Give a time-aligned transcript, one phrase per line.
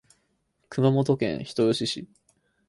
[0.69, 2.09] 熊本県人吉市